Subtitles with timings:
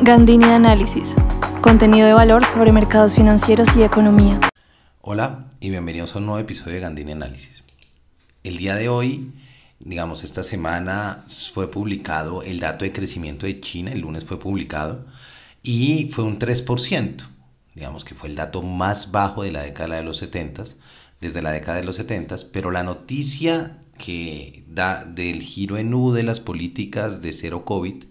[0.00, 1.16] Gandini Análisis.
[1.60, 4.38] Contenido de valor sobre mercados financieros y economía.
[5.00, 7.64] Hola y bienvenidos a un nuevo episodio de Gandini Análisis.
[8.44, 9.32] El día de hoy,
[9.80, 15.04] digamos esta semana, fue publicado el dato de crecimiento de China, el lunes fue publicado,
[15.64, 17.24] y fue un 3%,
[17.74, 20.64] digamos que fue el dato más bajo de la década de los 70,
[21.20, 26.12] desde la década de los 70, pero la noticia que da del giro en U
[26.12, 28.04] de las políticas de cero COVID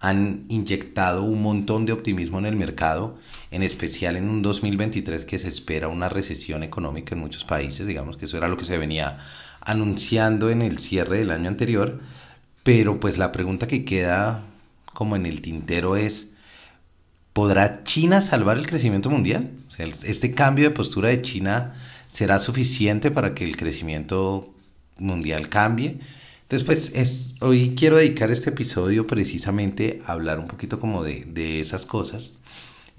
[0.00, 3.18] han inyectado un montón de optimismo en el mercado,
[3.50, 8.16] en especial en un 2023 que se espera una recesión económica en muchos países, digamos
[8.16, 9.18] que eso era lo que se venía
[9.60, 12.00] anunciando en el cierre del año anterior,
[12.62, 14.42] pero pues la pregunta que queda
[14.92, 16.28] como en el tintero es,
[17.32, 19.50] ¿podrá China salvar el crecimiento mundial?
[19.78, 21.74] Este cambio de postura de China
[22.08, 24.54] será suficiente para que el crecimiento
[24.98, 26.00] mundial cambie.
[26.48, 31.24] Entonces, pues es, hoy quiero dedicar este episodio precisamente a hablar un poquito como de,
[31.24, 32.30] de esas cosas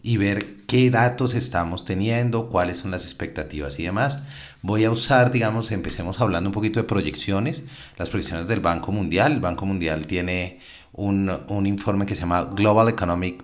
[0.03, 4.19] y ver qué datos estamos teniendo, cuáles son las expectativas y demás.
[4.61, 7.63] Voy a usar, digamos, empecemos hablando un poquito de proyecciones,
[7.97, 9.31] las proyecciones del Banco Mundial.
[9.31, 10.59] El Banco Mundial tiene
[10.91, 13.43] un, un informe que se llama Global Economic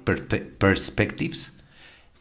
[0.57, 1.53] Perspectives,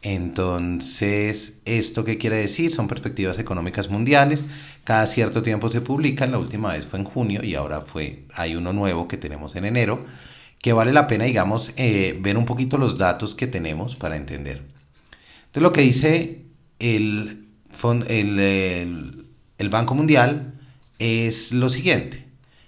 [0.03, 2.73] entonces, ¿esto qué quiere decir?
[2.73, 4.43] Son perspectivas económicas mundiales.
[4.83, 6.31] Cada cierto tiempo se publican.
[6.31, 9.63] La última vez fue en junio y ahora fue, hay uno nuevo que tenemos en
[9.63, 10.05] enero,
[10.61, 14.63] que vale la pena, digamos, eh, ver un poquito los datos que tenemos para entender.
[15.45, 16.41] Entonces, lo que dice
[16.79, 17.47] el,
[18.09, 19.25] el,
[19.57, 20.53] el Banco Mundial
[20.99, 22.27] es lo siguiente.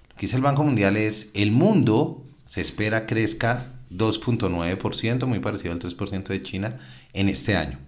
[0.09, 5.73] Lo que dice el Banco Mundial es, el mundo se espera crezca 2.9%, muy parecido
[5.73, 6.79] al 3% de China,
[7.13, 7.79] en este año,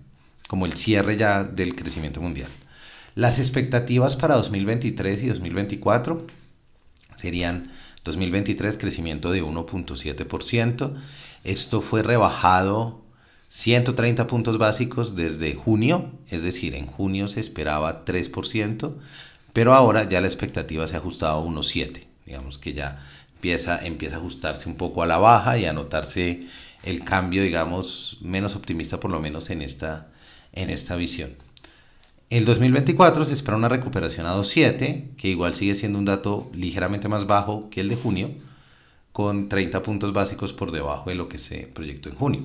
[0.47, 2.49] como el cierre ya del crecimiento mundial.
[3.15, 6.27] Las expectativas para 2023 y 2024
[7.15, 7.71] serían
[8.03, 10.95] 2023 crecimiento de 1.7%.
[11.43, 13.03] Esto fue rebajado
[13.49, 18.95] 130 puntos básicos desde junio, es decir, en junio se esperaba 3%,
[19.53, 22.05] pero ahora ya la expectativa se ha ajustado a 1.7%.
[22.25, 23.05] Digamos que ya
[23.37, 26.47] empieza, empieza a ajustarse un poco a la baja y a notarse
[26.81, 30.07] el cambio, digamos, menos optimista por lo menos en esta,
[30.53, 31.35] en esta visión.
[32.31, 37.07] El 2024 se espera una recuperación a 2.7, que igual sigue siendo un dato ligeramente
[37.07, 38.31] más bajo que el de junio,
[39.11, 42.41] con 30 puntos básicos por debajo de lo que se proyectó en junio.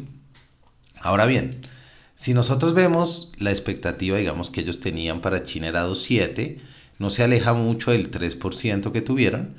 [1.00, 1.62] Ahora bien,
[2.16, 6.60] si nosotros vemos la expectativa, digamos, que ellos tenían para China era 2.7,
[6.98, 9.56] no se aleja mucho del 3% que tuvieron,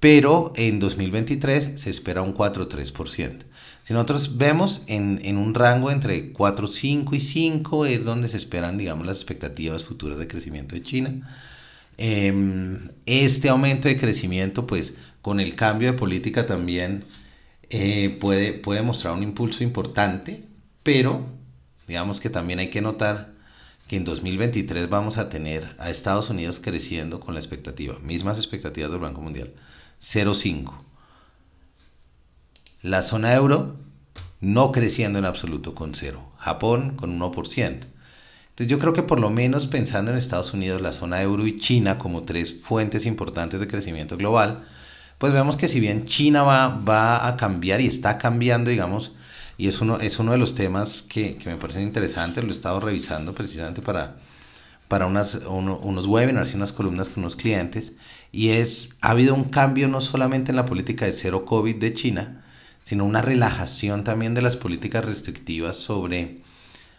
[0.00, 3.44] pero en 2023 se espera un 4,3%.
[3.82, 8.76] Si nosotros vemos en, en, un rango entre 4,5 y 5 es donde se esperan,
[8.76, 11.28] digamos, las expectativas futuras de crecimiento de China.
[11.96, 17.04] Em, este aumento de crecimiento, pues con el cambio de política también
[17.70, 20.44] eh, puede, puede mostrar un impulso importante,
[20.82, 21.26] pero
[21.88, 23.32] digamos que también hay que notar
[23.88, 28.90] que en 2023 vamos a tener a Estados Unidos creciendo con la expectativa, mismas expectativas
[28.90, 29.54] del Banco Mundial,
[30.02, 30.72] 0,5.
[32.82, 33.76] La zona euro
[34.40, 36.22] no creciendo en absoluto con 0.
[36.38, 37.86] Japón con 1%.
[38.58, 41.58] Entonces yo creo que por lo menos pensando en Estados Unidos, la zona euro y
[41.58, 44.64] China como tres fuentes importantes de crecimiento global,
[45.18, 49.12] pues vemos que si bien China va, va a cambiar y está cambiando, digamos,
[49.56, 52.52] y es uno, es uno de los temas que, que me parecen interesantes, lo he
[52.52, 54.16] estado revisando precisamente para,
[54.88, 57.92] para unas, unos webinars y unas columnas con unos clientes,
[58.32, 61.94] y es, ha habido un cambio no solamente en la política de cero COVID de
[61.94, 62.44] China,
[62.82, 66.38] sino una relajación también de las políticas restrictivas sobre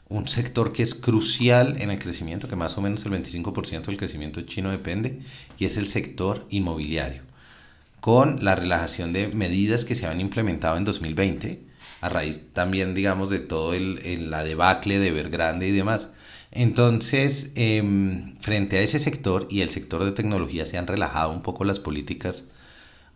[0.08, 3.98] un sector que es crucial en el crecimiento, que más o menos el 25% del
[3.98, 5.22] crecimiento chino depende,
[5.58, 7.22] y es el sector inmobiliario,
[8.02, 11.62] con la relajación de medidas que se han implementado en 2020,
[12.02, 16.10] a raíz también, digamos, de todo el, la debacle de Evergrande y demás.
[16.52, 21.42] Entonces, em, frente a ese sector y el sector de tecnología se han relajado un
[21.42, 22.46] poco las políticas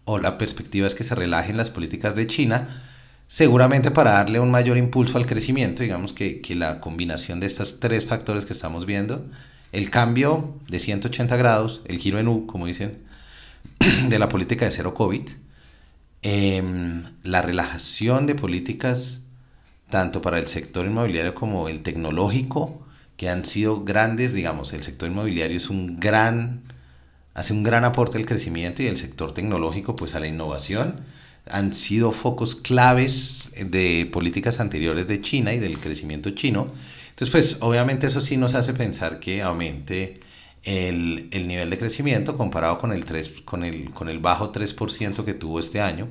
[0.05, 2.83] o la perspectiva es que se relajen las políticas de China,
[3.27, 7.79] seguramente para darle un mayor impulso al crecimiento, digamos que, que la combinación de estos
[7.79, 9.25] tres factores que estamos viendo,
[9.71, 12.99] el cambio de 180 grados, el giro en U, como dicen,
[14.09, 15.29] de la política de cero COVID,
[16.21, 19.19] em, la relajación de políticas
[19.89, 22.83] tanto para el sector inmobiliario como el tecnológico,
[23.17, 26.63] que han sido grandes, digamos, el sector inmobiliario es un gran,
[27.33, 31.01] hace un gran aporte al crecimiento y el sector tecnológico pues a la innovación.
[31.49, 36.71] Han sido focos claves de políticas anteriores de China y del crecimiento chino.
[37.09, 40.21] Entonces pues obviamente eso sí nos hace pensar que aumente
[40.63, 45.23] el, el nivel de crecimiento comparado con el, 3, con el, con el bajo 3%
[45.25, 46.07] que tuvo este año.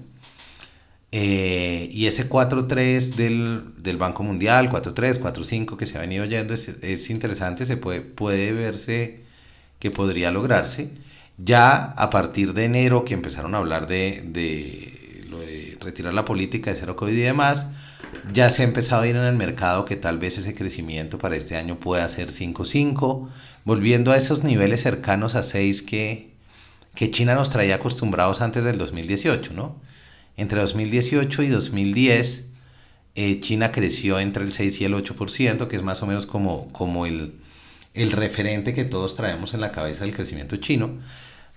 [1.14, 6.55] Eh, y ese 4.3 del, del, Banco Mundial, 4.3, 4.5 que se ha venido oyendo,
[6.55, 9.23] es, es, interesante, se puede, puede verse
[9.79, 10.91] que podría lograrse.
[11.37, 16.25] Ya a partir de enero que empezaron a hablar de, de, lo de retirar la
[16.25, 17.67] política de cero COVID y demás,
[18.32, 21.37] ya se ha empezado a ir en el mercado que tal vez ese crecimiento para
[21.37, 23.29] este año pueda ser 5.5,
[23.64, 26.31] volviendo a esos niveles cercanos a 6 que,
[26.94, 29.76] que China nos traía acostumbrados antes del 2018, ¿no?
[30.37, 32.44] Entre 2018 y 2010,
[33.14, 36.73] eh, China creció entre el 6 y el 8%, que es más o menos como,
[36.73, 37.34] como el,
[37.94, 40.99] el referente que todos traemos en la cabeza del crecimiento chino.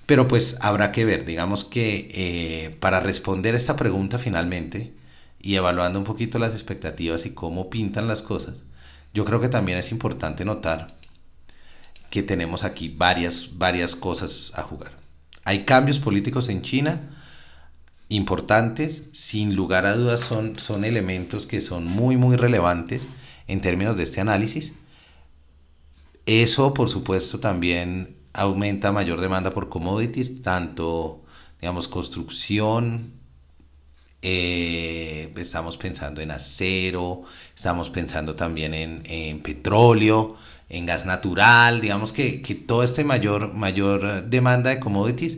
[0.05, 4.93] Pero pues habrá que ver, digamos que eh, para responder esta pregunta finalmente
[5.39, 8.61] y evaluando un poquito las expectativas y cómo pintan las cosas,
[9.13, 10.87] yo creo que también es importante notar
[12.09, 14.91] que tenemos aquí varias, varias cosas a jugar.
[15.43, 17.14] Hay cambios políticos en China,
[18.09, 23.07] importantes, sin lugar a dudas son, son elementos que son muy, muy relevantes
[23.47, 24.73] en términos de este análisis.
[26.25, 31.23] Eso, por supuesto, también aumenta mayor demanda por commodities, tanto,
[31.61, 33.13] digamos, construcción,
[34.21, 37.23] eh, estamos pensando en acero,
[37.55, 40.37] estamos pensando también en, petróleo,
[40.67, 45.37] en gas natural, digamos que, que toda esta mayor, mayor demanda de commodities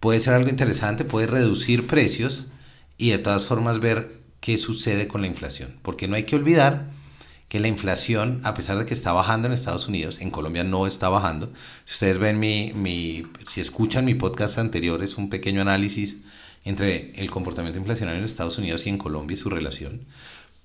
[0.00, 2.50] puede ser algo interesante, puede reducir precios
[2.96, 5.76] y de todas formas ver qué sucede con la inflación.
[5.82, 6.90] Porque no hay que olvidar
[7.48, 10.86] que la inflación, a pesar de que está bajando en Estados Unidos, en Colombia no
[10.86, 11.52] está bajando.
[11.86, 16.16] Si ustedes ven mi, mi si escuchan mi podcast anterior, es un pequeño análisis
[16.64, 20.02] entre el comportamiento inflacionario en Estados Unidos y en Colombia y su relación.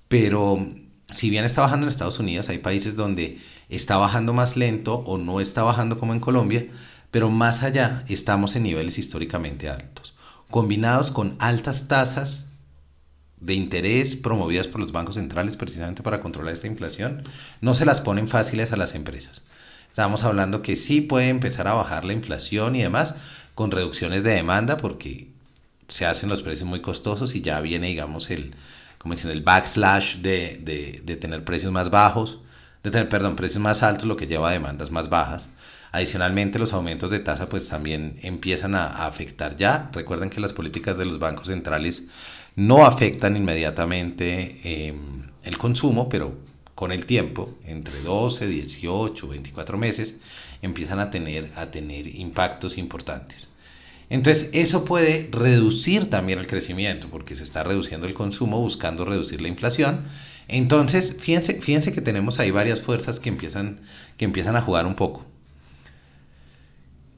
[0.08, 0.66] Pero
[1.10, 3.38] si bien está bajando en Estados Unidos, hay países donde
[3.70, 6.66] está bajando más lento o no está bajando como en Colombia,
[7.14, 10.14] pero más allá estamos en niveles históricamente altos,
[10.50, 12.46] combinados con altas tasas
[13.38, 17.22] de interés promovidas por los bancos centrales precisamente para controlar esta inflación,
[17.60, 19.42] no se las ponen fáciles a las empresas.
[19.90, 23.14] Estamos hablando que sí puede empezar a bajar la inflación y demás
[23.54, 25.28] con reducciones de demanda porque
[25.86, 28.56] se hacen los precios muy costosos y ya viene, digamos, el,
[28.98, 32.40] como dicen, el backslash de, de, de tener precios más bajos,
[32.82, 35.46] de tener, perdón, precios más altos, lo que lleva a demandas más bajas.
[35.94, 39.90] Adicionalmente, los aumentos de tasa pues también empiezan a, afectar ya.
[39.92, 42.02] Recuerden que las políticas de los bancos centrales
[42.56, 46.36] no afectan inmediatamente em, el consumo, pero
[46.74, 50.18] con el tiempo, entre 12, 18, 24 meses,
[50.62, 53.46] empiezan a tener, a tener impactos importantes.
[54.10, 59.40] Entonces, eso puede reducir también el crecimiento, porque se está reduciendo el consumo buscando reducir
[59.40, 60.06] la inflación.
[60.48, 63.82] Entonces, fíjense, fíjense que tenemos ahí varias fuerzas que empiezan,
[64.16, 65.32] que empiezan a jugar un poco.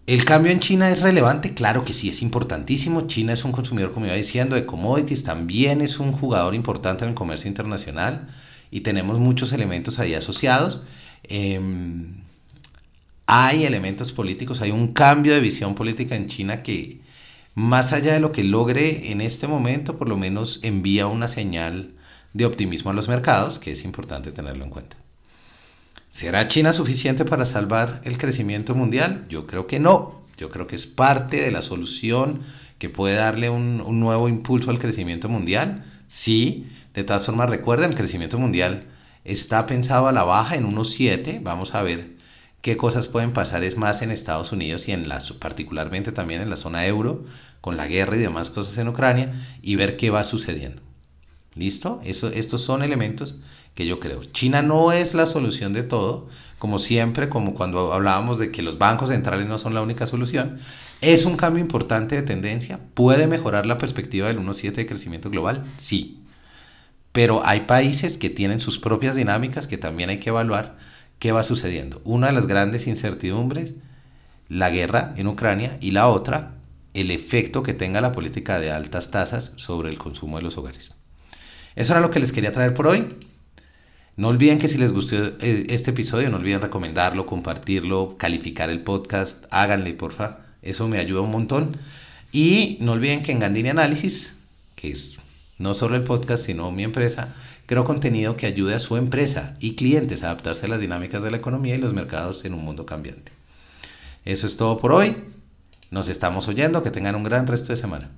[0.07, 1.53] ¿El cambio en China es relevante?
[1.53, 3.09] Claro que sí, es importantísimo.
[3.09, 7.11] China es un consumidor, como iba diciendo, de commodities, también es un jugador importante en
[7.11, 8.29] el comercio internacional
[8.71, 10.81] y tenemos muchos elementos ahí asociados.
[11.25, 12.23] Em,
[13.27, 17.01] hay elementos políticos, hay un cambio de visión política en China que,
[17.55, 21.95] más allá de lo que logre en este momento, por lo menos envía una señal
[22.33, 24.97] de optimismo a los mercados, que es importante tenerlo en cuenta.
[26.17, 29.27] ¿Será China suficiente para salvar el crecimiento mundial?
[29.29, 30.23] Yo creo que no.
[30.39, 32.41] Yo creo que es parte de la solución
[32.79, 35.85] que puede darle un, nuevo impulso al crecimiento mundial.
[36.09, 38.85] Sí, de todas formas recuerden, el crecimiento mundial
[39.25, 41.41] está pensado a la baja en unos 7.
[41.43, 42.13] Vamos a ver
[42.63, 46.49] qué cosas pueden pasar es más en Estados Unidos y en las, particularmente también en
[46.49, 47.27] la zona euro,
[47.61, 50.81] con la guerra y demás cosas en Ucrania, y ver qué va sucediendo.
[51.55, 52.01] ¿Listo?
[52.05, 53.35] Eso, estos son elementos
[53.77, 54.25] que yo creo.
[54.25, 56.29] China no es la solución de todo,
[56.59, 60.59] como siempre, como cuando hablábamos de que los bancos centrales no son la única solución.
[61.03, 62.81] ¿Es un cambio importante de tendencia?
[62.95, 65.67] ¿Puede mejorar la perspectiva del 1.7 de crecimiento global?
[65.77, 66.23] Sí.
[67.13, 70.79] Pero hay países que tienen sus propias dinámicas que también hay que evaluar
[71.19, 72.01] qué va sucediendo.
[72.05, 73.75] Una de las grandes incertidumbres,
[74.49, 76.55] la guerra en Ucrania, y la otra,
[76.95, 80.95] el efecto que tenga la política de altas tasas sobre el consumo de los hogares.
[81.75, 83.07] Eso era lo que les quería traer por hoy.
[84.17, 88.81] No olviden que si les gustó eh, este episodio, no olviden recomendarlo, compartirlo, calificar el
[88.81, 91.77] podcast, háganle porfa, eso me ayuda un montón.
[92.33, 94.33] Y no olviden que en Gandini Análisis,
[94.75, 95.17] que es
[95.59, 97.35] no solo el podcast, sino mi empresa,
[97.67, 101.31] creo contenido que ayude a su empresa y clientes a adaptarse a las dinámicas de
[101.31, 103.33] la economía y los mercados en un mundo cambiante.
[104.25, 105.17] Eso es todo por hoy.
[105.91, 106.83] Nos estamos oyendo.
[106.83, 108.11] Que tengan un gran resto de semana.